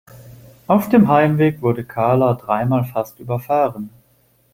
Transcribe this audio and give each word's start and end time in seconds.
Auf 0.65 0.89
dem 0.89 1.09
Heimweg 1.09 1.61
wurde 1.61 1.83
Karla 1.83 2.33
dreimal 2.33 2.85
fast 2.85 3.19
überfahren. 3.19 3.91